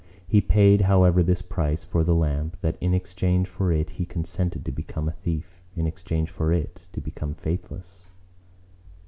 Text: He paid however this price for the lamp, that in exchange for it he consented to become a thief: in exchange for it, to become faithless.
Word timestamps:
He 0.25 0.41
paid 0.41 0.81
however 0.81 1.21
this 1.21 1.43
price 1.43 1.83
for 1.83 2.03
the 2.03 2.15
lamp, 2.15 2.59
that 2.61 2.75
in 2.81 2.91
exchange 2.91 3.47
for 3.47 3.71
it 3.71 3.87
he 4.01 4.03
consented 4.07 4.65
to 4.65 4.71
become 4.71 5.07
a 5.07 5.11
thief: 5.11 5.61
in 5.75 5.85
exchange 5.85 6.31
for 6.31 6.51
it, 6.51 6.87
to 6.93 7.01
become 7.01 7.35
faithless. 7.35 8.05